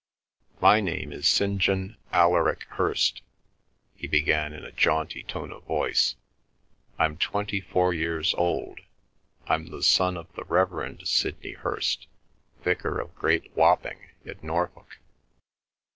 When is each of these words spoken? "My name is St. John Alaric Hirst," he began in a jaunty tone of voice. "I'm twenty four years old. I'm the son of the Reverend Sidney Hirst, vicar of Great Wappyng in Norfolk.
"My 0.59 0.79
name 0.81 1.13
is 1.13 1.27
St. 1.27 1.59
John 1.59 1.95
Alaric 2.11 2.63
Hirst," 2.71 3.21
he 3.93 4.07
began 4.07 4.51
in 4.51 4.63
a 4.65 4.71
jaunty 4.71 5.21
tone 5.21 5.51
of 5.51 5.63
voice. 5.65 6.15
"I'm 6.97 7.17
twenty 7.17 7.61
four 7.61 7.93
years 7.93 8.33
old. 8.33 8.79
I'm 9.45 9.67
the 9.67 9.83
son 9.83 10.17
of 10.17 10.33
the 10.33 10.43
Reverend 10.45 11.07
Sidney 11.07 11.51
Hirst, 11.51 12.07
vicar 12.63 12.99
of 12.99 13.13
Great 13.13 13.55
Wappyng 13.55 14.09
in 14.25 14.39
Norfolk. 14.41 14.97